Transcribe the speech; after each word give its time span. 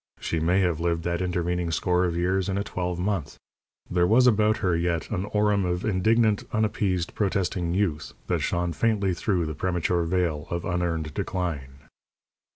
She 0.19 0.39
may 0.39 0.61
have 0.61 0.79
lived 0.79 1.03
that 1.03 1.21
intervening 1.21 1.69
score 1.69 2.05
of 2.05 2.17
years 2.17 2.49
in 2.49 2.57
a 2.57 2.63
twelve 2.63 2.97
month. 2.97 3.37
There 3.87 4.07
was 4.07 4.25
about 4.25 4.57
her 4.57 4.75
yet 4.75 5.11
an 5.11 5.25
aurum 5.27 5.63
of 5.63 5.85
indignant, 5.85 6.43
unappeased, 6.51 7.13
protesting 7.13 7.75
youth 7.75 8.13
that 8.25 8.39
shone 8.39 8.73
faintly 8.73 9.13
through 9.13 9.45
the 9.45 9.53
premature 9.53 10.05
veil 10.05 10.47
of 10.49 10.65
unearned 10.65 11.13
decline. 11.13 11.81